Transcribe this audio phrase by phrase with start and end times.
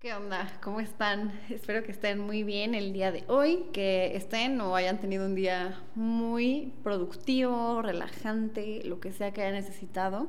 [0.00, 0.46] ¿Qué onda?
[0.62, 1.32] ¿Cómo están?
[1.50, 5.34] Espero que estén muy bien el día de hoy, que estén o hayan tenido un
[5.34, 10.28] día muy productivo, relajante, lo que sea que hayan necesitado.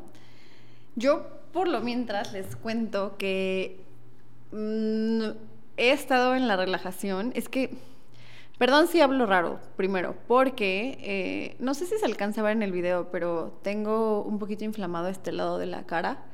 [0.96, 3.80] Yo, por lo mientras, les cuento que
[4.52, 5.38] mm,
[5.78, 7.32] he estado en la relajación.
[7.36, 7.78] Es que,
[8.58, 12.64] perdón si hablo raro, primero, porque eh, no sé si se alcanza a ver en
[12.64, 16.26] el video, pero tengo un poquito inflamado este lado de la cara,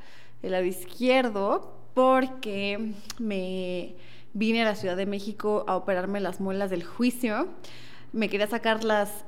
[0.42, 3.94] el lado izquierdo, porque me
[4.34, 7.48] vine a la Ciudad de México a operarme las muelas del juicio.
[8.12, 9.24] Me quería sacar las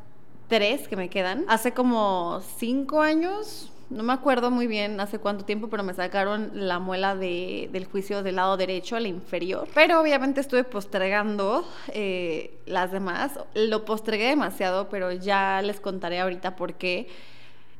[0.48, 1.46] tres que me quedan.
[1.48, 6.50] Hace como cinco años, no me acuerdo muy bien hace cuánto tiempo, pero me sacaron
[6.52, 9.66] la muela del juicio del lado derecho, la inferior.
[9.72, 13.40] Pero obviamente estuve postergando eh, las demás.
[13.54, 17.08] Lo postregué demasiado, pero ya les contaré ahorita por qué.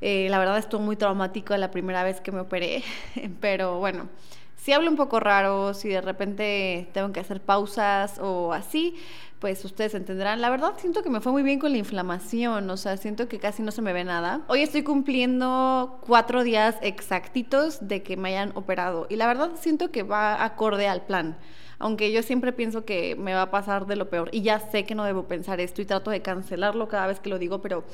[0.01, 2.83] Eh, la verdad estuvo muy traumático la primera vez que me operé,
[3.43, 4.09] pero bueno
[4.59, 8.97] si hablo un poco raro, si de repente tengo que hacer pausas o así,
[9.39, 10.41] pues ustedes entenderán.
[10.41, 13.39] La verdad siento que me fue muy bien con la inflamación, o sea, siento que
[13.39, 14.43] casi no se me ve nada.
[14.49, 19.91] Hoy estoy cumpliendo cuatro días exactitos de que me hayan operado y la verdad siento
[19.91, 21.39] que va acorde al plan.
[21.79, 24.85] Aunque yo siempre pienso que me va a pasar de lo peor y ya sé
[24.85, 27.85] que no debo pensar esto y trato de cancelarlo cada vez que lo digo, pero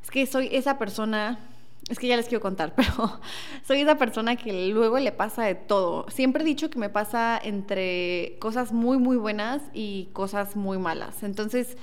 [0.00, 1.40] es que soy esa persona
[1.88, 3.20] es que ya les quiero contar, pero
[3.66, 6.06] soy esa persona que luego le pasa de todo.
[6.10, 11.22] Siempre he dicho que me pasa entre cosas muy, muy buenas y cosas muy malas.
[11.22, 11.76] Entonces,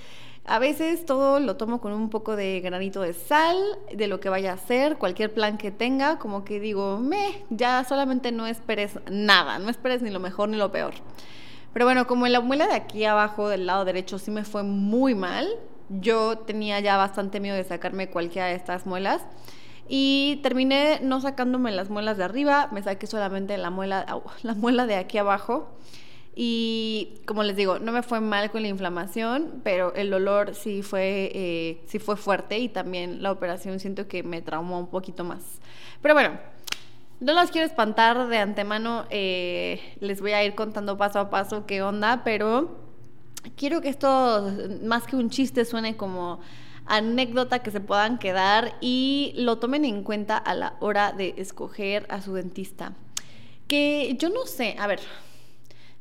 [0.45, 3.57] a veces todo lo tomo con un poco de granito de sal,
[3.93, 7.83] de lo que vaya a hacer, cualquier plan que tenga, como que digo, me, ya
[7.83, 10.95] solamente no esperes nada, no esperes ni lo mejor ni lo peor.
[11.71, 14.63] Pero bueno, como en la muela de aquí abajo del lado derecho sí me fue
[14.63, 15.47] muy mal,
[15.89, 19.21] yo tenía ya bastante miedo de sacarme cualquiera de estas muelas.
[19.91, 24.05] Y terminé no sacándome las muelas de arriba, me saqué solamente la muela,
[24.43, 25.75] la muela de aquí abajo.
[26.35, 30.83] Y como les digo, no me fue mal con la inflamación, pero el dolor sí
[30.83, 35.23] fue, eh, sí fue fuerte y también la operación siento que me traumó un poquito
[35.23, 35.59] más.
[36.01, 36.39] Pero bueno,
[37.19, 41.65] no los quiero espantar de antemano, eh, les voy a ir contando paso a paso
[41.65, 42.77] qué onda, pero
[43.57, 44.49] quiero que esto,
[44.83, 46.39] más que un chiste, suene como
[46.89, 52.05] anécdota que se puedan quedar y lo tomen en cuenta a la hora de escoger
[52.09, 52.93] a su dentista.
[53.67, 54.99] Que yo no sé, a ver,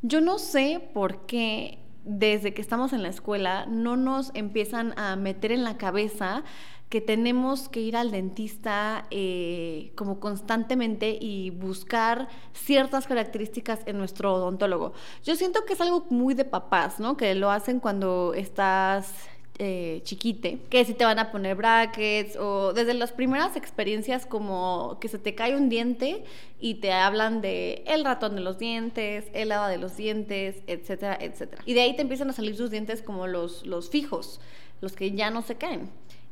[0.03, 5.15] yo no sé por qué desde que estamos en la escuela no nos empiezan a
[5.17, 6.43] meter en la cabeza
[6.89, 14.35] que tenemos que ir al dentista eh, como constantemente y buscar ciertas características en nuestro
[14.35, 14.95] odontólogo.
[15.23, 17.17] Yo siento que es algo muy de papás, ¿no?
[17.19, 22.73] Que lo hacen cuando estás eh, chiquite, que si te van a poner brackets o
[22.73, 26.23] desde las primeras experiencias como que se te cae un diente
[26.61, 31.19] y te hablan de el ratón de los dientes, el hada de los dientes, etcétera,
[31.21, 31.63] etcétera.
[31.67, 34.41] Y de ahí te empiezan a salir tus dientes como los, los fijos,
[34.81, 35.91] los que ya no se caen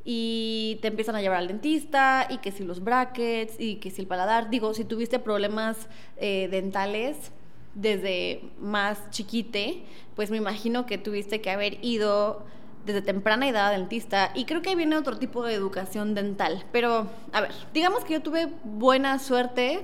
[0.08, 4.02] y te empiezan a llevar al dentista y que si los brackets y que si
[4.02, 7.32] el paladar, digo, si tuviste problemas eh, dentales
[7.74, 9.82] desde más chiquite,
[10.14, 12.44] pues me imagino que tuviste que haber ido
[12.86, 16.64] desde temprana edad dentista y creo que ahí viene otro tipo de educación dental.
[16.72, 19.80] Pero, a ver, digamos que yo tuve buena suerte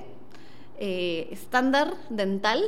[0.79, 2.63] eh, estándar dental.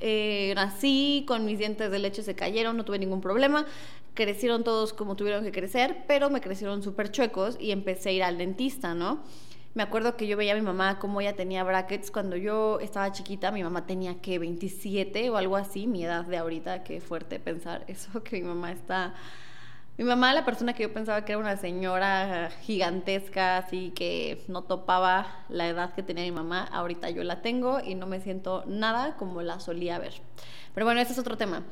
[0.00, 3.66] Eh, nací con mis dientes de leche, se cayeron, no tuve ningún problema.
[4.14, 8.22] Crecieron todos como tuvieron que crecer, pero me crecieron súper chuecos y empecé a ir
[8.24, 9.22] al dentista, ¿no?
[9.74, 13.10] Me acuerdo que yo veía a mi mamá cómo ella tenía brackets cuando yo estaba
[13.10, 13.50] chiquita.
[13.50, 16.84] Mi mamá tenía que 27 o algo así, mi edad de ahorita.
[16.84, 19.14] Qué fuerte pensar eso, que mi mamá está
[19.96, 24.62] mi mamá, la persona que yo pensaba que era una señora gigantesca, así que no
[24.62, 28.64] topaba la edad que tenía mi mamá, ahorita yo la tengo y no me siento
[28.66, 30.14] nada como la solía ver.
[30.74, 31.62] Pero bueno, ese es otro tema.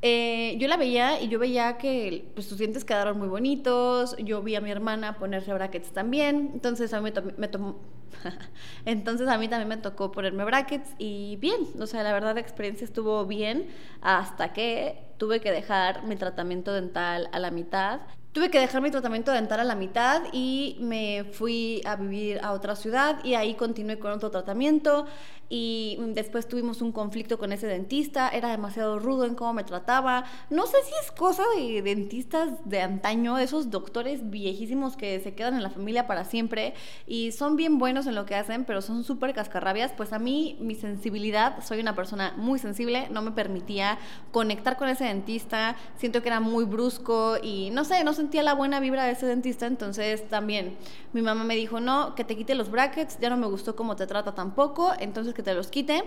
[0.00, 4.40] Eh, yo la veía y yo veía que pues, sus dientes quedaron muy bonitos, yo
[4.42, 7.50] vi a mi hermana ponerse brackets también, entonces a mí me,
[8.86, 12.40] entonces a mí también me tocó ponerme brackets y bien, o sea, la verdad la
[12.40, 13.66] experiencia estuvo bien
[14.00, 18.00] hasta que tuve que dejar mi tratamiento dental a la mitad.
[18.32, 22.52] Tuve que dejar mi tratamiento dental a la mitad y me fui a vivir a
[22.52, 25.06] otra ciudad y ahí continué con otro tratamiento
[25.48, 30.24] y después tuvimos un conflicto con ese dentista, era demasiado rudo en cómo me trataba.
[30.50, 35.54] No sé si es cosa de dentistas de antaño, esos doctores viejísimos que se quedan
[35.54, 36.74] en la familia para siempre
[37.06, 39.92] y son bien buenos en lo que hacen, pero son súper cascarrabias.
[39.92, 43.98] Pues a mí, mi sensibilidad, soy una persona muy sensible, no me permitía
[44.32, 48.54] conectar con ese dentista, siento que era muy brusco y no sé, no sentía la
[48.54, 50.76] buena vibra de ese dentista, entonces también
[51.12, 53.96] mi mamá me dijo, no, que te quite los brackets, ya no me gustó cómo
[53.96, 56.02] te trata tampoco, entonces que te los quite.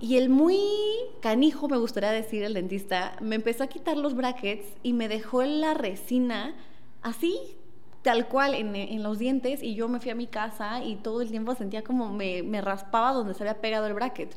[0.00, 0.58] Y el muy
[1.20, 5.42] canijo, me gustaría decir, el dentista, me empezó a quitar los brackets y me dejó
[5.42, 6.54] la resina
[7.02, 7.38] así,
[8.00, 9.62] tal cual, en, los dientes.
[9.62, 12.62] Y yo me fui a mi casa y todo el tiempo sentía como me, me
[12.62, 14.34] raspaba donde se había pegado el bracket.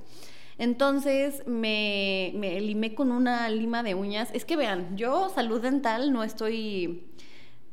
[0.58, 4.30] Entonces me, me limé con una lima de uñas.
[4.34, 7.13] Es que vean, yo salud dental no estoy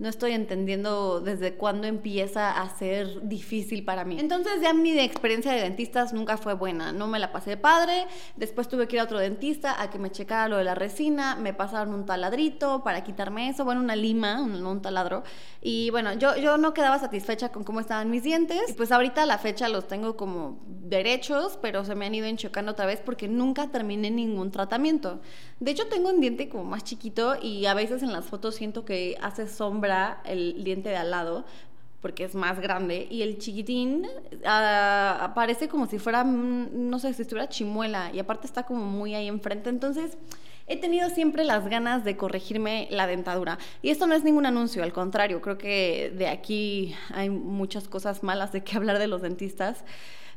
[0.00, 4.18] no estoy entendiendo desde cuándo empieza a ser difícil para mí.
[4.18, 8.06] Entonces ya mi experiencia de dentistas nunca fue buena, no me la pasé padre,
[8.36, 11.36] después tuve que ir a otro dentista a que me checara lo de la resina,
[11.36, 15.22] me pasaron un taladrito para quitarme eso, bueno, una lima, un, un taladro,
[15.60, 19.24] y bueno, yo, yo no quedaba satisfecha con cómo estaban mis dientes, y pues ahorita
[19.24, 23.02] a la fecha los tengo como derechos, pero se me han ido enchocando otra vez
[23.04, 25.20] porque nunca terminé ningún tratamiento.
[25.60, 28.84] De hecho, tengo un diente como más chiquito y a veces en las fotos siento
[28.84, 31.44] que hace sombra el diente de al lado
[32.00, 37.12] porque es más grande y el chiquitín uh, aparece como si fuera, mm, no sé,
[37.12, 39.68] si estuviera chimuela y aparte está como muy ahí enfrente.
[39.68, 40.16] Entonces,
[40.66, 43.58] he tenido siempre las ganas de corregirme la dentadura.
[43.82, 48.22] Y esto no es ningún anuncio, al contrario, creo que de aquí hay muchas cosas
[48.22, 49.84] malas de que hablar de los dentistas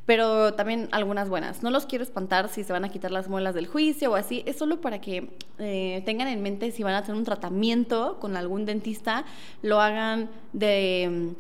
[0.06, 1.64] pero también algunas buenas.
[1.64, 4.44] No los quiero espantar si se van a quitar las muelas del juicio o así,
[4.46, 5.30] es solo para que
[5.60, 9.26] eh, tengan en mente si van a hacer un tratamiento con algún dentista,
[9.62, 11.34] lo hagan de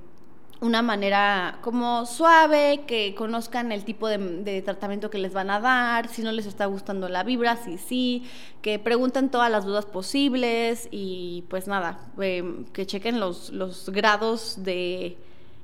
[0.61, 5.59] mm, una manera como suave, que conozcan el tipo de, tratamiento que les van a
[5.59, 8.23] dar, si no les está gustando la vibra, sí, sí,
[8.61, 14.63] que pregunten todas las dudas posibles y pues nada, eh, que chequen los, los grados
[14.63, 15.17] de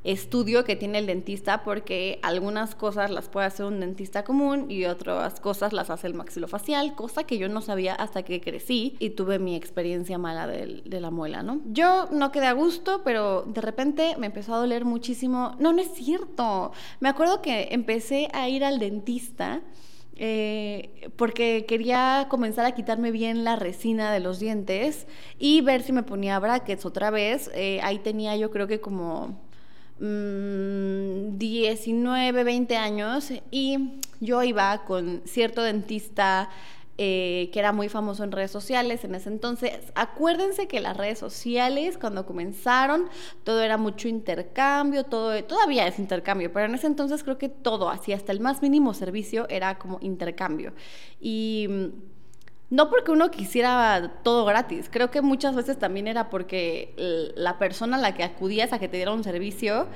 [0.03, 4.85] estudio que tiene el dentista porque algunas cosas las puede hacer un dentista común y
[4.85, 9.11] otras cosas las hace el maxilofacial, cosa que yo no sabía hasta que crecí y
[9.11, 11.61] tuve mi experiencia mala de, la muela, ¿no?
[11.65, 15.55] Yo no quedé a gusto, pero de repente me empezó a doler muchísimo.
[15.59, 16.71] No, no es cierto.
[16.99, 19.61] Me acuerdo que empecé a ir al dentista.
[20.21, 25.07] Eh, porque quería comenzar a quitarme bien la resina de los dientes
[25.37, 27.49] y ver si me ponía brackets otra vez.
[27.55, 29.39] Eh, ahí tenía yo creo que como
[29.99, 36.49] 19, mm, 20 años y yo iba con cierto dentista
[37.01, 39.71] eh, que era muy famoso en redes sociales en ese entonces.
[39.95, 43.07] Acuérdense que las redes sociales cuando comenzaron
[43.45, 47.89] todo era mucho intercambio, todo todavía es intercambio, pero en ese entonces creo que todo,
[47.89, 50.73] así hasta el más mínimo servicio era como intercambio.
[51.21, 51.87] Y mm,
[52.69, 56.93] no porque uno quisiera todo gratis, creo que muchas veces también era porque
[57.35, 59.87] la persona a la que acudías a que te diera un servicio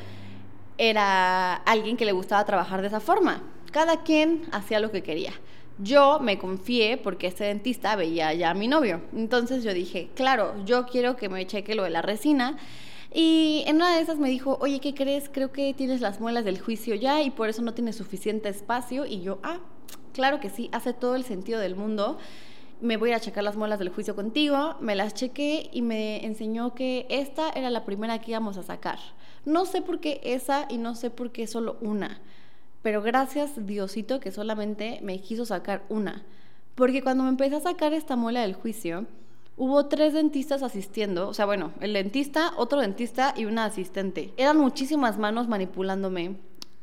[0.77, 3.43] era alguien que le gustaba trabajar de esa forma.
[3.71, 5.33] Cada quien hacía lo que quería.
[5.79, 9.01] Yo me confié porque este dentista veía ya a mi novio.
[9.15, 12.57] Entonces yo dije, claro, yo quiero que me cheque lo de la resina.
[13.11, 15.29] Y en una de esas me dijo, oye, ¿qué crees?
[15.29, 19.05] Creo que tienes las muelas del juicio ya y por eso no tienes suficiente espacio.
[19.05, 19.59] Y yo, ah,
[20.13, 22.17] claro que sí, hace todo el sentido del mundo
[22.83, 26.75] me voy a checar las muelas del juicio contigo, me las chequé y me enseñó
[26.75, 28.99] que esta era la primera que íbamos a sacar.
[29.45, 32.19] No sé por qué esa y no sé por qué solo una,
[32.81, 36.23] pero gracias Diosito que solamente me quiso sacar una.
[36.75, 39.05] Porque cuando me empecé a sacar esta muela del juicio,
[39.55, 44.33] hubo tres dentistas asistiendo, o sea, bueno, el dentista, otro dentista y una asistente.
[44.35, 46.35] Eran muchísimas manos manipulándome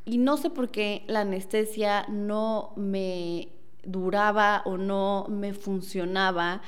[0.06, 3.48] y no sé por qué la anestesia no me
[3.84, 6.62] duraba o no me funcionaba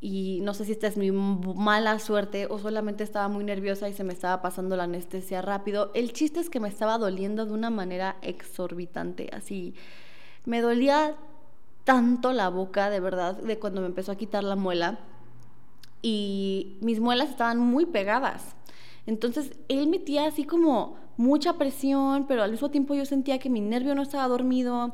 [0.00, 3.94] y no sé si esta es mi mala suerte o solamente estaba muy nerviosa y
[3.94, 5.90] se me estaba pasando la anestesia rápido.
[5.94, 9.74] El chiste es que me estaba doliendo de una manera exorbitante, así
[10.44, 11.16] me dolía
[11.84, 14.98] tanto la boca, de verdad, de cuando me empezó a quitar la muela
[16.02, 18.54] y mis muelas estaban muy pegadas.
[19.06, 23.60] Entonces él metía así como mucha presión, pero al mismo tiempo yo sentía que mi
[23.60, 24.92] nervio no estaba dormido.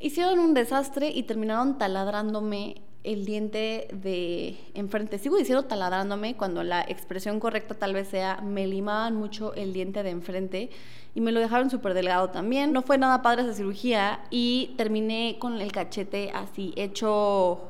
[0.00, 5.18] Hicieron un desastre y terminaron taladrándome el diente de enfrente.
[5.18, 10.02] Sigo diciendo taladrándome cuando la expresión correcta tal vez sea me limaban mucho el diente
[10.02, 10.70] de enfrente
[11.14, 12.72] y me lo dejaron súper delgado también.
[12.72, 17.60] No fue nada padre esa cirugía y terminé con el cachete así hecho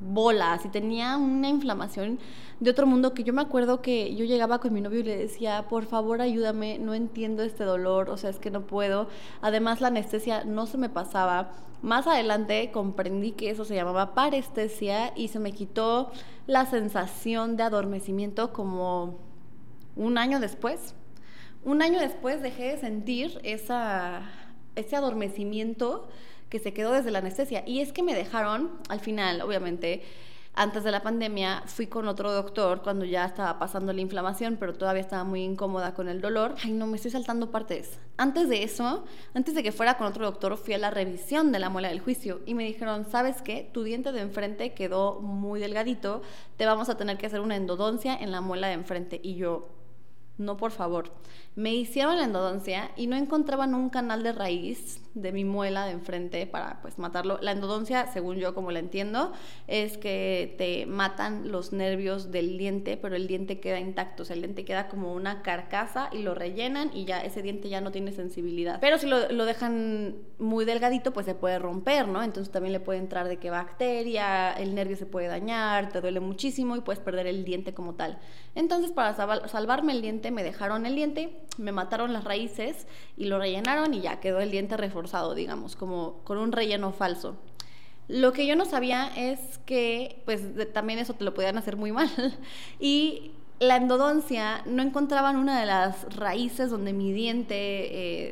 [0.00, 2.18] bolas y tenía una inflamación
[2.60, 5.16] de otro mundo que yo me acuerdo que yo llegaba con mi novio y le
[5.16, 9.08] decía, por favor ayúdame, no entiendo este dolor, o sea, es que no puedo.
[9.42, 11.52] Además la anestesia no se me pasaba.
[11.84, 16.10] Más adelante comprendí que eso se llamaba parestesia y se me quitó
[16.46, 19.18] la sensación de adormecimiento como
[19.94, 20.94] un año después.
[21.62, 24.22] Un año después dejé de sentir esa,
[24.76, 26.08] ese adormecimiento
[26.48, 27.64] que se quedó desde la anestesia.
[27.66, 30.04] Y es que me dejaron, al final, obviamente,
[30.56, 34.74] antes de la pandemia fui con otro doctor cuando ya estaba pasando la inflamación, pero
[34.74, 36.54] todavía estaba muy incómoda con el dolor.
[36.62, 37.98] Ay, no, me estoy saltando partes.
[38.16, 41.58] Antes de eso, antes de que fuera con otro doctor, fui a la revisión de
[41.58, 43.68] la muela del juicio y me dijeron, ¿sabes qué?
[43.72, 46.22] Tu diente de enfrente quedó muy delgadito,
[46.56, 49.20] te vamos a tener que hacer una endodoncia en la muela de enfrente.
[49.22, 49.68] Y yo,
[50.36, 51.12] no, por favor.
[51.54, 55.92] Me hicieron la endodoncia y no encontraban un canal de raíz de mi muela de
[55.92, 57.38] enfrente para pues matarlo.
[57.40, 59.32] La endodoncia, según yo como la entiendo,
[59.68, 64.34] es que te matan los nervios del diente, pero el diente queda intacto, o sea,
[64.34, 67.92] el diente queda como una carcasa y lo rellenan y ya ese diente ya no
[67.92, 68.80] tiene sensibilidad.
[68.80, 72.24] Pero si lo, lo dejan muy delgadito, pues se puede romper, ¿no?
[72.24, 76.18] Entonces también le puede entrar de que bacteria, el nervio se puede dañar, te duele
[76.18, 78.18] muchísimo y puedes perder el diente como tal.
[78.56, 83.38] Entonces para salvarme el diente me dejaron el diente me mataron las raíces y lo
[83.38, 87.36] rellenaron y ya quedó el diente reforzado, digamos, como con un relleno falso.
[88.08, 91.92] Lo que yo no sabía es que, pues también eso te lo podían hacer muy
[91.92, 92.10] mal.
[92.80, 97.54] Y la endodoncia no encontraban una de las raíces donde mi diente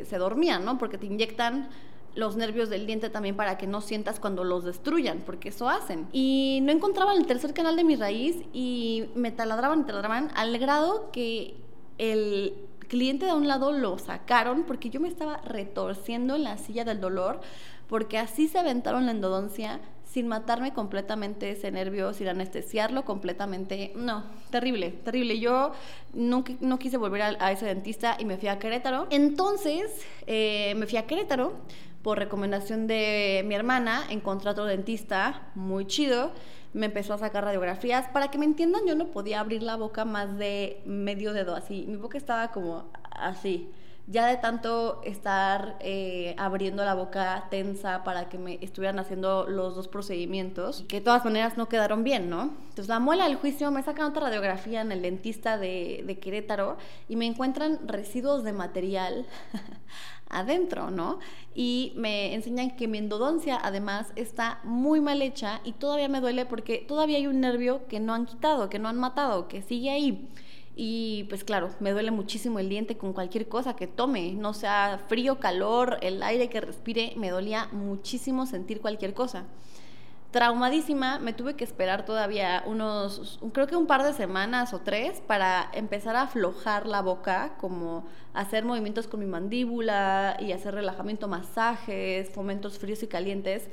[0.00, 0.78] eh, se dormía, ¿no?
[0.78, 1.70] Porque te inyectan
[2.14, 6.06] los nervios del diente también para que no sientas cuando los destruyan, porque eso hacen.
[6.12, 10.58] Y no encontraban el tercer canal de mi raíz y me taladraban y taladraban al
[10.58, 11.61] grado que
[12.02, 12.54] el
[12.88, 17.00] cliente de un lado lo sacaron porque yo me estaba retorciendo en la silla del
[17.00, 17.40] dolor,
[17.88, 23.92] porque así se aventaron la endodoncia sin matarme completamente ese nervio, sin anestesiarlo completamente.
[23.94, 25.38] No, terrible, terrible.
[25.38, 25.72] Yo
[26.12, 29.06] no, no quise volver a, ese dentista y me fui a Querétaro.
[29.10, 31.54] Entonces, eh, me fui a Querétaro
[32.02, 36.32] por recomendación de mi hermana, encontré otro dentista muy chido
[36.72, 38.08] me empezó a sacar radiografías.
[38.08, 41.84] Para que me entiendan, yo no podía abrir la boca más de medio dedo así.
[41.88, 43.70] Mi boca estaba como así.
[44.08, 49.76] Ya de tanto estar eh, abriendo la boca tensa para que me estuvieran haciendo los
[49.76, 52.50] dos procedimientos, que de todas maneras no quedaron bien, ¿no?
[52.70, 56.78] Entonces la muela del juicio me sacan otra radiografía en el dentista de, de Querétaro
[57.08, 59.24] y me encuentran residuos de material
[60.32, 61.20] adentro, ¿no?
[61.54, 66.46] Y me enseñan que mi endodoncia además está muy mal hecha y todavía me duele
[66.46, 69.90] porque todavía hay un nervio que no han quitado, que no han matado, que sigue
[69.90, 70.28] ahí.
[70.74, 75.04] Y pues claro, me duele muchísimo el diente con cualquier cosa que tome, no sea
[75.06, 79.44] frío, calor, el aire que respire, me dolía muchísimo sentir cualquier cosa
[80.32, 85.20] traumadísima, me tuve que esperar todavía unos, creo que un par de semanas o tres
[85.20, 91.28] para empezar a aflojar la boca, como hacer movimientos con mi mandíbula y hacer relajamiento,
[91.28, 93.68] masajes, fomentos fríos y calientes,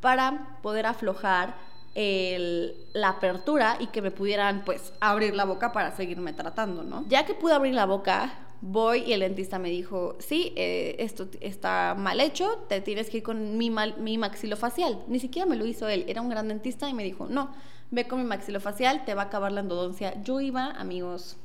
[0.00, 1.54] para poder aflojar
[1.94, 7.04] la apertura y que me pudieran pues abrir la boca para seguirme tratando, ¿no?
[7.08, 11.28] Ya que pude abrir la boca, voy y el dentista me dijo, sí, eh, esto
[11.40, 15.02] está mal hecho, te tienes que ir con mi, mi maxilofacial.
[15.08, 17.50] Ni siquiera me lo hizo él, era un gran dentista y me dijo, no,
[17.90, 20.14] ve con mi maxilofacial, te va a acabar la endodoncia.
[20.22, 21.36] Yo iba, amigos,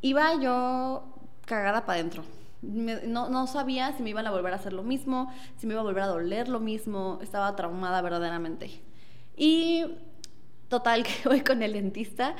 [0.00, 1.04] iba yo
[1.44, 2.24] cagada para adentro.
[2.62, 5.80] No, no, sabía si me iban a volver a hacer lo mismo, si me iba
[5.80, 8.80] a volver a doler lo mismo, estaba traumada verdaderamente.
[9.36, 9.84] Y
[10.68, 12.34] total que voy con el dentista.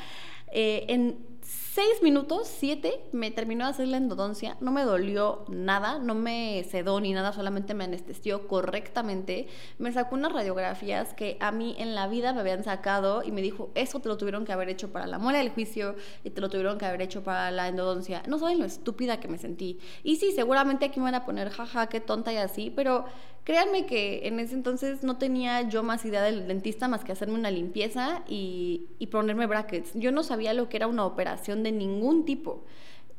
[0.50, 1.37] Eh, en
[1.78, 4.56] seis minutos, siete, me terminó de hacer la endodoncia.
[4.60, 9.46] No me dolió nada, no me sedó ni nada, solamente me anestesió correctamente.
[9.78, 13.42] Me sacó unas radiografías que a mí en la vida me habían sacado y me
[13.42, 15.94] dijo, eso te lo tuvieron que haber hecho para la muela del juicio
[16.24, 18.24] y te lo tuvieron que haber hecho para la endodoncia.
[18.26, 19.78] No saben lo estúpida que me sentí.
[20.02, 23.04] Y sí, seguramente aquí me van a poner, jaja, qué tonta y así, pero
[23.48, 27.32] créanme que en ese entonces no tenía yo más idea del dentista más que hacerme
[27.32, 29.92] una limpieza y, y ponerme brackets.
[29.94, 32.66] Yo no sabía lo que era una operación de ningún tipo.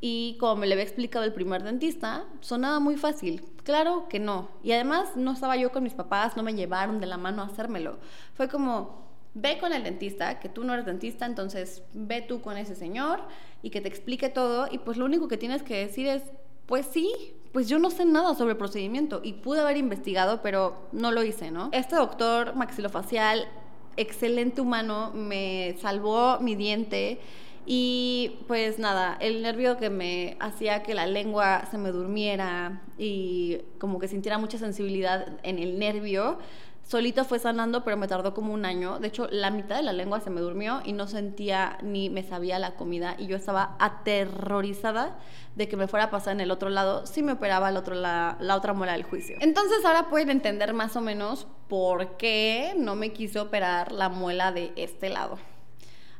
[0.01, 3.41] Y como me le había explicado el primer dentista, sonaba muy fácil.
[3.63, 4.49] Claro que no.
[4.61, 7.47] Y además no estaba yo con mis papás, no me llevaron de la mano a
[7.47, 7.97] hacérmelo.
[8.35, 12.55] Fue como, ve con el dentista, que tú no eres dentista, entonces ve tú con
[12.55, 13.23] ese señor
[13.63, 14.67] y que te explique todo.
[14.69, 16.21] Y pues lo único que tienes que decir es,
[16.67, 20.87] pues sí, pues yo no sé nada sobre el procedimiento y pude haber investigado, pero
[20.91, 21.69] no lo hice, ¿no?
[21.71, 23.47] Este doctor maxilofacial,
[23.97, 27.19] excelente humano, me salvó mi diente
[27.65, 33.59] y pues nada, el nervio que me hacía que la lengua se me durmiera y
[33.79, 36.39] como que sintiera mucha sensibilidad en el nervio,
[36.89, 38.99] solito fue sanando, pero me tardó como un año.
[38.99, 42.23] De hecho, la mitad de la lengua se me durmió y no sentía ni me
[42.23, 43.15] sabía la comida.
[43.19, 45.19] Y yo estaba aterrorizada
[45.55, 47.93] de que me fuera a pasar en el otro lado si me operaba el otro,
[47.93, 49.37] la, la otra muela del juicio.
[49.39, 54.51] Entonces ahora pueden entender más o menos por qué no me quise operar la muela
[54.51, 55.37] de este lado.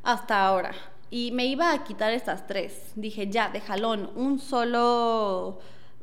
[0.04, 0.72] Hasta ahora.
[1.10, 2.92] Y me iba a quitar estas tres.
[2.94, 5.58] Dije, ya, de jalón, un solo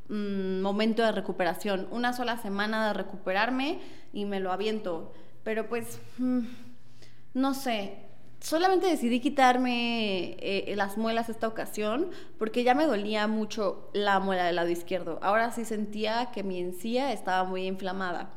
[0.09, 3.79] mm, momento de recuperación, una sola semana de recuperarme
[4.13, 5.13] y me lo aviento.
[5.43, 6.41] Pero pues mm,
[7.33, 8.07] no sé,
[8.39, 14.45] solamente decidí quitarme eh, las muelas esta ocasión porque ya me dolía mucho la muela
[14.45, 15.19] del lado izquierdo.
[15.21, 18.31] Ahora sí sentía que mi encía estaba muy inflamada.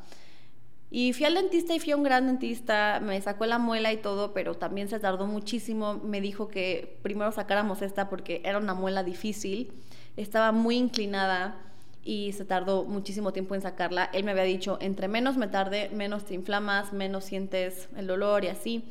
[0.92, 3.98] Y fui al dentista y fui a un gran dentista, me sacó la muela y
[3.98, 5.94] todo, pero también se tardó muchísimo.
[5.94, 9.72] Me dijo que primero sacáramos esta porque era una muela difícil,
[10.20, 11.56] estaba muy inclinada
[12.02, 14.10] y se tardó muchísimo tiempo en sacarla.
[14.12, 18.44] Él me había dicho, entre menos me tarde, menos te inflamas, menos sientes el dolor
[18.44, 18.84] y así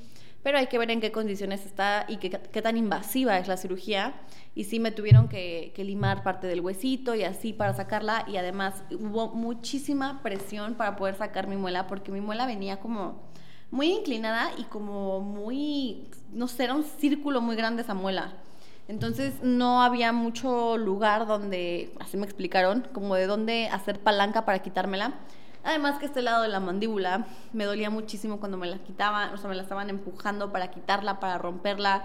[0.43, 4.13] pero hay que ver en qué condiciones está y qué, tan invasiva es la cirugía.
[4.55, 8.83] Y sí me tuvieron que, limar parte del huesito y así para sacarla y además
[8.91, 13.21] hubo muchísima presión para poder sacar mi muela porque mi muela venía como
[13.71, 18.33] muy inclinada y como muy, no sé, era un círculo muy grande esa muela.
[18.89, 24.63] Entonces no había mucho lugar donde, así me explicaron, como de dónde hacer palanca para
[24.63, 25.13] quitármela.
[25.63, 29.37] Además que este lado de la mandíbula me dolía muchísimo cuando me la quitaban, o
[29.37, 32.03] sea, me la estaban empujando para quitarla, para romperla.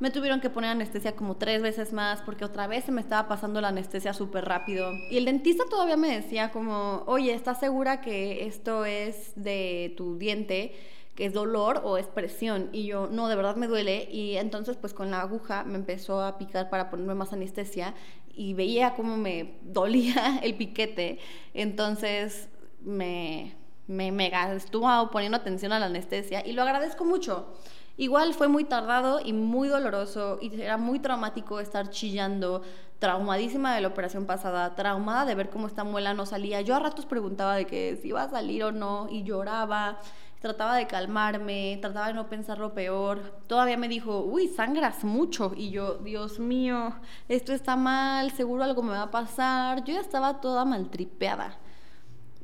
[0.00, 3.28] Me tuvieron que poner anestesia como tres veces más porque otra vez se me estaba
[3.28, 4.90] pasando la anestesia súper rápido.
[5.10, 10.18] Y el dentista todavía me decía como, oye, ¿estás segura que esto es de tu
[10.18, 10.74] diente?
[11.14, 12.70] Que es dolor o es presión.
[12.72, 14.08] Y yo, no, de verdad me duele.
[14.10, 17.94] Y entonces, pues con la aguja me empezó a picar para ponerme más anestesia
[18.34, 21.18] y veía cómo me dolía el piquete.
[21.54, 22.48] Entonces,
[22.80, 23.54] me,
[23.86, 27.54] me mega estuvo poniendo atención a la anestesia y lo agradezco mucho.
[27.96, 32.62] Igual fue muy tardado y muy doloroso y era muy traumático estar chillando,
[32.98, 36.60] traumadísima de la operación pasada, traumada de ver cómo esta muela no salía.
[36.60, 40.00] Yo a ratos preguntaba de que si iba a salir o no y lloraba,
[40.44, 43.40] trataba de calmarme, trataba de no pensar lo peor.
[43.46, 46.96] Todavía me dijo, uy, sangras mucho y yo, Dios mío,
[47.30, 49.84] esto está mal, seguro algo me va a pasar.
[49.84, 51.56] Yo ya estaba toda maltripeada.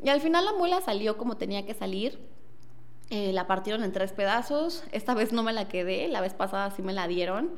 [0.02, 2.18] Y al final la muela salió como tenía que salir.
[3.10, 4.82] Eh, la partieron en tres pedazos.
[4.92, 7.50] Esta vez no me la quedé, la vez pasada sí me la dieron.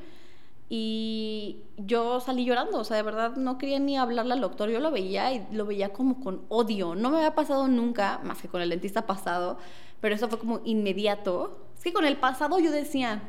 [0.69, 4.71] Y yo salí llorando, o sea, de verdad no quería ni hablarle al doctor.
[4.71, 6.97] Yo lo veía y lo veía como con odio.
[6.97, 9.59] No me había pasado nunca, más que con el dentista pasado,
[10.03, 11.57] pero eso fue como inmediato.
[11.75, 13.23] Es que con el pasado yo decía,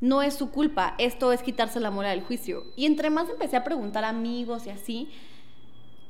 [0.00, 2.64] no es su culpa, esto es quitarse la muela del juicio.
[2.76, 5.08] Y entre más empecé a preguntar a amigos y así,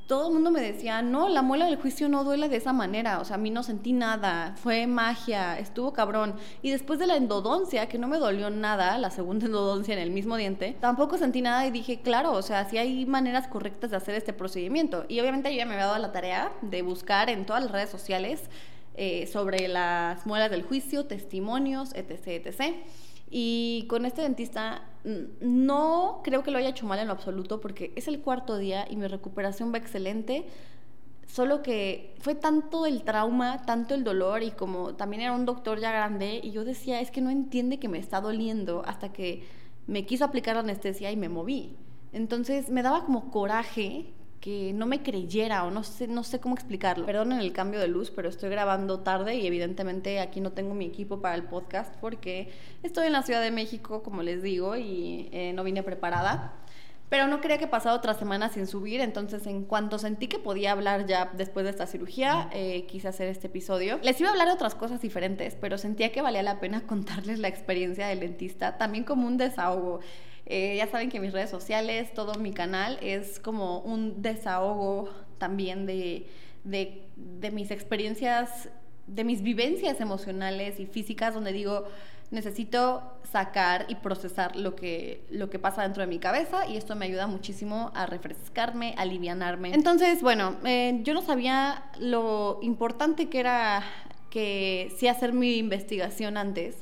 [0.07, 3.19] todo el mundo me decía, no, la muela del juicio no duele de esa manera,
[3.19, 6.35] o sea, a mí no sentí nada, fue magia, estuvo cabrón.
[6.61, 10.09] Y después de la endodoncia, que no me dolió nada, la segunda endodoncia en el
[10.09, 13.97] mismo diente, tampoco sentí nada y dije, claro, o sea, sí hay maneras correctas de
[13.97, 15.05] hacer este procedimiento.
[15.09, 17.89] Y obviamente yo ya me había dado la tarea de buscar en todas las redes
[17.89, 18.49] sociales
[18.97, 22.75] eh, sobre las muelas del juicio, testimonios, etc., etc.,
[23.29, 24.83] y con este dentista
[25.41, 28.87] no creo que lo haya hecho mal en lo absoluto porque es el cuarto día
[28.89, 30.45] y mi recuperación va excelente.
[31.27, 35.79] Solo que fue tanto el trauma, tanto el dolor y como también era un doctor
[35.79, 39.43] ya grande y yo decía, es que no entiende que me está doliendo hasta que
[39.87, 41.75] me quiso aplicar la anestesia y me moví.
[42.13, 44.13] Entonces me daba como coraje
[44.47, 47.05] que no me creyera o no sé, no sé cómo explicarlo.
[47.05, 50.85] Perdonen el cambio de luz, pero estoy grabando tarde y evidentemente aquí no tengo mi
[50.85, 52.49] equipo para el podcast porque
[52.81, 56.53] estoy en la Ciudad de México, como les digo, y eh, no vine preparada.
[57.09, 60.71] Pero no quería que pasara otra semana sin subir, entonces en cuanto sentí que podía
[60.71, 63.99] hablar ya después de esta cirugía, eh, quise hacer este episodio.
[64.01, 67.39] Les iba a hablar de otras cosas diferentes, pero sentía que valía la pena contarles
[67.39, 69.99] la experiencia del dentista, también como un desahogo.
[70.49, 75.85] Eh, ya saben que mis redes sociales, todo mi canal es como un desahogo también
[75.85, 76.25] de,
[76.63, 78.69] de mis experiencias,
[79.07, 81.85] de mis vivencias emocionales y físicas, donde digo,
[82.31, 86.95] necesito sacar y procesar lo que, lo que pasa dentro de mi cabeza y esto
[86.95, 89.73] me ayuda muchísimo a refrescarme, a alivianarme.
[89.73, 93.83] Entonces, bueno, eh, yo no sabía lo importante que era
[94.29, 96.75] que sí hacer mi investigación antes.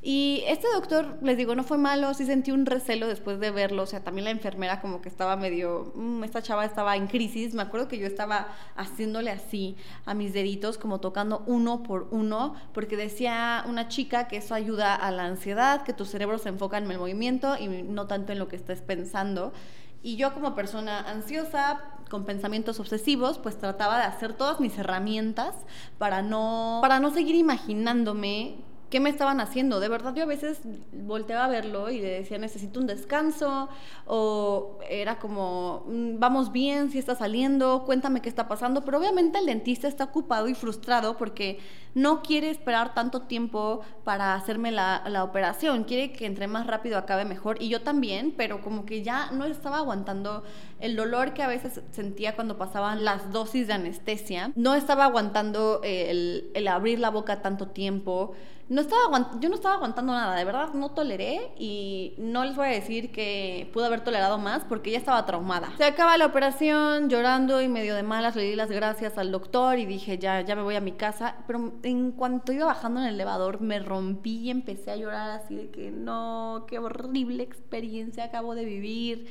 [0.00, 3.82] Y este doctor, les digo, no fue malo, sí sentí un recelo después de verlo,
[3.82, 7.52] o sea, también la enfermera como que estaba medio, mm, esta chava estaba en crisis,
[7.52, 12.54] me acuerdo que yo estaba haciéndole así a mis deditos, como tocando uno por uno,
[12.72, 16.78] porque decía una chica que eso ayuda a la ansiedad, que tu cerebro se enfoca
[16.78, 19.52] en el movimiento y no tanto en lo que estés pensando.
[20.00, 25.54] Y yo como persona ansiosa, con pensamientos obsesivos, pues trataba de hacer todas mis herramientas
[25.98, 29.80] para no, para no seguir imaginándome qué me estaban haciendo.
[29.80, 30.60] De verdad, yo a veces
[30.92, 33.68] volteaba a verlo y le decía, necesito un descanso,
[34.06, 38.84] o era como, mm, vamos bien, si está saliendo, cuéntame qué está pasando.
[38.84, 41.58] Pero obviamente el dentista está ocupado y frustrado porque
[41.94, 46.96] no quiere esperar tanto tiempo para hacerme la, la operación, quiere que entre más rápido
[46.96, 47.60] acabe mejor.
[47.60, 50.44] Y yo también, pero como que ya no estaba aguantando
[50.80, 55.80] el dolor que a veces sentía cuando pasaban las dosis de anestesia, no estaba aguantando
[55.82, 58.34] el, el abrir la boca tanto tiempo
[58.68, 62.66] no estaba yo no estaba aguantando nada, de verdad no toleré y no les voy
[62.66, 65.72] a decir que pude haber tolerado más porque ya estaba traumada.
[65.78, 69.78] Se acaba la operación llorando y medio de malas le di las gracias al doctor
[69.78, 73.06] y dije ya, ya me voy a mi casa, pero en cuanto iba bajando en
[73.06, 78.24] el elevador me rompí y empecé a llorar así de que no, qué horrible experiencia
[78.24, 79.28] acabo de vivir.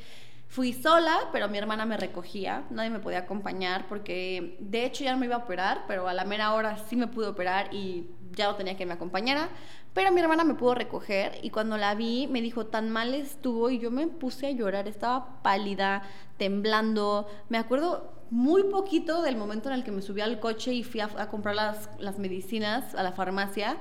[0.48, 5.12] Fui sola, pero mi hermana me recogía, nadie me podía acompañar porque de hecho ya
[5.12, 8.10] no me iba a operar, pero a la mera hora sí me pude operar y
[8.32, 9.50] ya no tenía que me acompañara,
[9.94, 13.70] pero mi hermana me pudo recoger y cuando la vi me dijo, tan mal estuvo
[13.70, 16.04] y yo me puse a llorar, estaba pálida,
[16.38, 20.84] temblando, me acuerdo muy poquito del momento en el que me subí al coche y
[20.84, 23.78] fui a, comprar las medicinas a la farmacia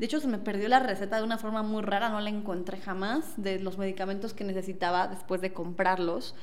[0.00, 2.78] de hecho, se me perdió la receta de una forma muy rara, no la encontré
[2.78, 6.34] jamás, de los medicamentos que necesitaba después de comprarlos.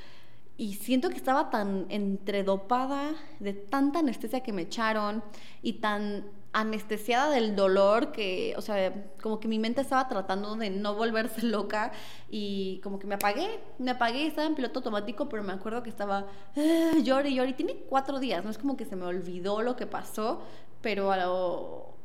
[0.58, 5.24] Y siento que estaba tan entredopada de tanta anestesia que me echaron
[5.64, 8.94] y tan anestesiada del dolor que, o sea,
[9.24, 11.92] como que mi mente estaba tratando de no volverse loca
[12.30, 15.82] y como que me apagué, me apagué y estaba en piloto automático, pero me acuerdo
[15.82, 17.54] que estaba ah, llori, llori.
[17.54, 20.44] Tiene cuatro días, no es como que se me olvidó lo que pasó,
[20.84, 21.97] pero a lo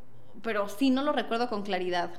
[0.42, 2.10] pero sí no lo recuerdo con claridad.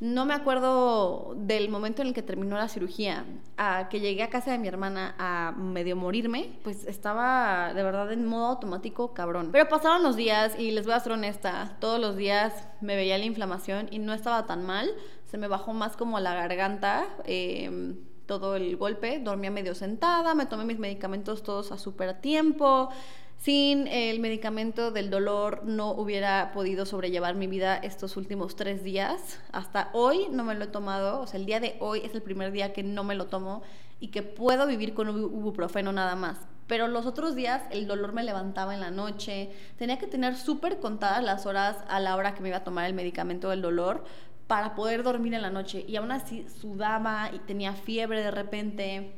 [0.00, 3.24] No me acuerdo del momento en el que terminó la cirugía,
[3.56, 8.12] a que llegué a casa de mi hermana a medio morirme, pues estaba de verdad
[8.12, 9.48] en modo automático cabrón.
[9.50, 13.18] Pero pasaron los días y les voy a ser honesta, todos los días me veía
[13.18, 14.88] la inflamación y no estaba tan mal,
[15.24, 17.08] se me bajó más como la garganta.
[17.24, 22.90] Em, todo el golpe, dormía medio sentada, me tomé mis medicamentos todos a súper tiempo,
[23.38, 29.38] sin el medicamento del dolor no hubiera podido sobrellevar mi vida estos últimos tres días.
[29.52, 32.22] Hasta hoy no me lo he tomado, o sea, el día de hoy es el
[32.22, 33.62] primer día que no me lo tomo
[34.00, 36.38] y que puedo vivir con ibuprofeno nada más.
[36.66, 40.80] Pero los otros días el dolor me levantaba en la noche, tenía que tener súper
[40.80, 44.04] contadas las horas a la hora que me iba a tomar el medicamento del dolor
[44.48, 49.14] para poder dormir en la noche y aún así sudaba y tenía fiebre de repente.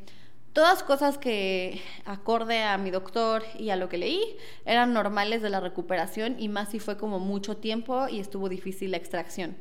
[0.52, 4.20] Todas cosas que, acorde a mi doctor y a lo que leí,
[4.64, 8.90] eran normales de la recuperación y más si fue como mucho tiempo y estuvo difícil
[8.90, 9.56] la extracción.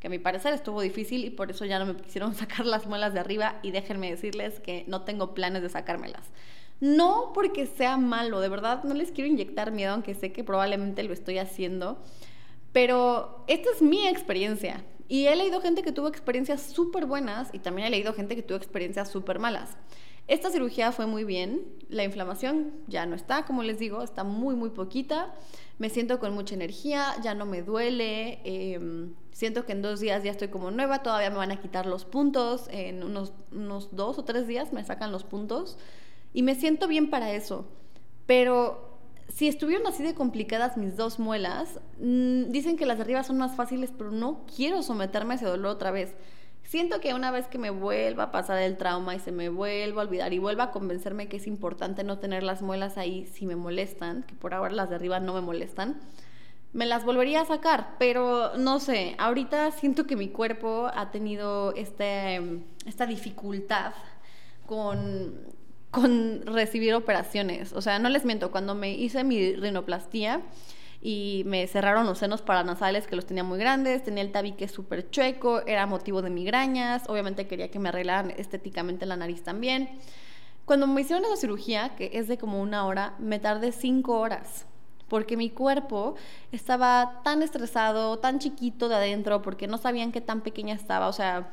[0.00, 2.86] Que a mi parecer estuvo difícil y por eso ya no me quisieron sacar las
[2.86, 6.26] muelas de arriba y déjenme decirles que no tengo planes de sacármelas.
[6.80, 11.04] No porque sea malo, de verdad no les quiero inyectar miedo, aunque sé que probablemente
[11.04, 12.02] lo estoy haciendo,
[12.72, 14.82] pero esta es mi experiencia.
[15.06, 18.42] Y he leído gente que tuvo experiencias súper buenas y también he leído gente que
[18.42, 19.76] tuvo experiencias súper malas.
[20.32, 24.54] Esta cirugía fue muy bien, la inflamación ya no está, como les digo, está muy,
[24.54, 25.34] muy poquita.
[25.76, 30.22] Me siento con mucha energía, ya no me duele, em, siento que en dos días
[30.24, 34.18] ya estoy como nueva, todavía me van a quitar los puntos, en unos, unos dos
[34.18, 35.76] o tres días me sacan los puntos
[36.32, 37.66] y me siento bien para eso.
[38.24, 43.22] Pero si estuvieron así de complicadas mis dos muelas, mm, dicen que las de arriba
[43.22, 46.14] son más fáciles, pero no quiero someterme a ese dolor otra vez.
[46.64, 50.02] Siento que una vez que me vuelva a pasar el trauma y se me vuelva
[50.02, 53.46] a olvidar y vuelva a convencerme que es importante no tener las muelas ahí si
[53.46, 56.00] me molestan, que por ahora las de arriba no me molestan,
[56.72, 61.74] me las volvería a sacar, pero no sé, ahorita siento que mi cuerpo ha tenido
[61.74, 62.40] este,
[62.86, 63.92] esta dificultad
[64.64, 65.34] con,
[65.90, 67.74] con recibir operaciones.
[67.74, 70.40] O sea, no les miento, cuando me hice mi rinoplastía,
[71.02, 75.10] y me cerraron los senos paranasales que los tenía muy grandes, tenía el tabique súper
[75.10, 79.90] chueco, era motivo de migrañas, obviamente quería que me arreglaran estéticamente la nariz también.
[80.64, 84.66] Cuando me hicieron esa cirugía, que es de como una hora, me tardé cinco horas
[85.08, 86.14] porque mi cuerpo
[86.52, 91.08] estaba tan estresado, tan chiquito de adentro, porque no sabían qué tan pequeña estaba.
[91.08, 91.52] O sea,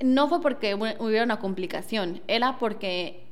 [0.00, 3.26] no fue porque hubiera una complicación, era porque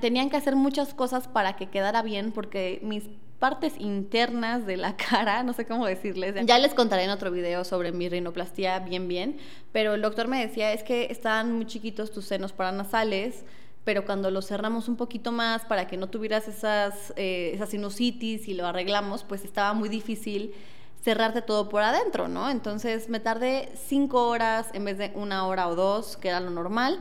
[0.00, 4.96] tenían que hacer muchas cosas para que quedara bien, porque mis partes internas de la
[5.10, 6.34] cara, no sé cómo decirles.
[6.46, 9.38] Ya les contaré en otro video sobre mi rinoplastia bien bien,
[9.72, 13.44] pero el doctor me decía, es que están muy chiquitos tus senos paranasales,
[13.84, 18.48] pero cuando los cerramos un poquito más para que no tuvieras esas, eh, esas sinusitis
[18.48, 20.54] y lo arreglamos, pues estaba muy difícil
[21.02, 22.50] cerrarte todo por adentro, ¿no?
[22.50, 26.50] Entonces me tardé cinco horas en vez de una hora o dos, que era lo
[26.50, 26.98] normal.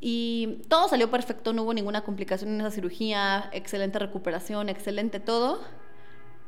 [0.00, 5.60] Y todo salió perfecto, no hubo ninguna complicación en esa cirugía, excelente recuperación, excelente todo.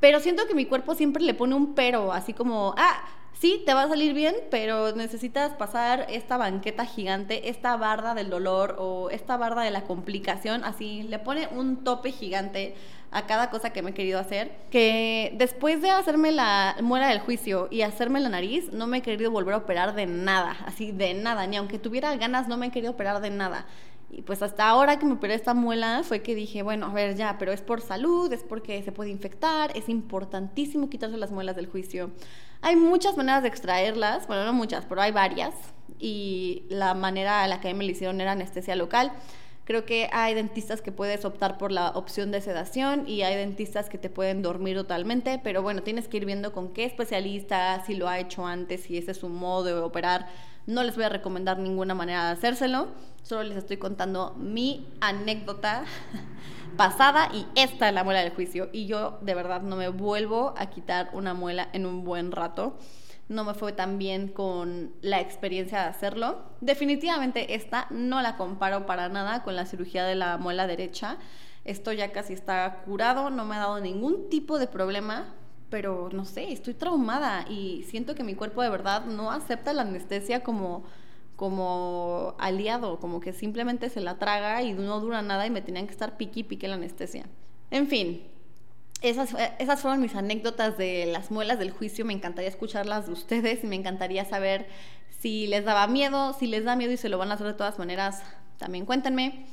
[0.00, 3.04] Pero siento que mi cuerpo siempre le pone un pero, así como, ah,
[3.40, 8.30] sí, te va a salir bien, pero necesitas pasar esta banqueta gigante, esta barda del
[8.30, 12.74] dolor o esta barda de la complicación, así, le pone un tope gigante
[13.10, 17.20] a cada cosa que me he querido hacer, que después de hacerme la muera del
[17.20, 20.92] juicio y hacerme la nariz, no me he querido volver a operar de nada, así
[20.92, 23.66] de nada, ni aunque tuviera ganas, no me he querido operar de nada.
[24.10, 27.14] Y pues hasta ahora que me operé esta muela fue que dije, bueno, a ver,
[27.14, 31.56] ya, pero es por salud, es porque se puede infectar, es importantísimo quitarse las muelas
[31.56, 32.10] del juicio.
[32.62, 35.54] Hay muchas maneras de extraerlas, bueno, no muchas, pero hay varias.
[35.98, 39.12] Y la manera a la que me lo hicieron era anestesia local.
[39.68, 43.90] Creo que hay dentistas que puedes optar por la opción de sedación y hay dentistas
[43.90, 47.94] que te pueden dormir totalmente, pero bueno, tienes que ir viendo con qué especialista, si
[47.94, 50.26] lo ha hecho antes, si ese es su modo de operar.
[50.68, 52.88] No les voy a recomendar ninguna manera de hacérselo,
[53.22, 55.84] solo les estoy contando mi anécdota
[56.76, 58.68] pasada y esta es la muela del juicio.
[58.70, 62.76] Y yo de verdad no me vuelvo a quitar una muela en un buen rato
[63.28, 66.38] no me fue tan bien con la experiencia de hacerlo.
[66.60, 71.18] Definitivamente esta no la comparo para nada con la cirugía de la muela derecha.
[71.64, 75.34] Esto ya casi está curado, no me ha dado ningún tipo de problema,
[75.70, 79.82] pero no sé, estoy traumada y siento que mi cuerpo de verdad no acepta la
[79.82, 80.84] anestesia como
[81.36, 85.86] como aliado, como que simplemente se la traga y no dura nada y me tenían
[85.86, 87.26] que estar piqui pique la anestesia.
[87.70, 88.24] En fin,
[89.02, 92.04] esas, esas fueron mis anécdotas de las muelas del juicio.
[92.04, 94.66] Me encantaría escucharlas de ustedes y me encantaría saber
[95.20, 97.54] si les daba miedo, si les da miedo y se lo van a hacer de
[97.54, 98.22] todas maneras.
[98.58, 99.46] También cuéntenme.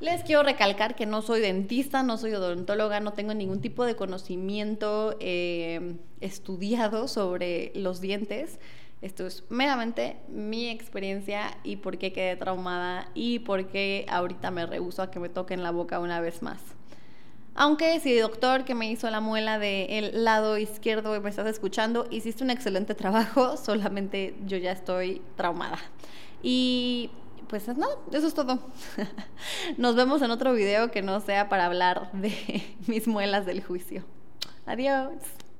[0.00, 3.96] Les quiero recalcar que no soy dentista, no soy odontóloga, no tengo ningún tipo de
[3.96, 8.58] conocimiento eh, estudiado sobre los dientes.
[9.02, 14.64] Esto es meramente mi experiencia y por qué quedé traumada y por qué ahorita me
[14.64, 16.60] rehuso a que me toquen la boca una vez más.
[17.54, 22.42] Aunque si doctor que me hizo la muela del lado izquierdo me estás escuchando, hiciste
[22.42, 25.78] un excelente trabajo, solamente yo ya estoy traumada.
[26.42, 27.10] Y
[27.50, 28.60] pues nada, eso es todo.
[29.76, 32.32] Nos vemos en otro video que no sea para hablar de
[32.86, 34.04] mis muelas del juicio.
[34.66, 35.10] Adiós.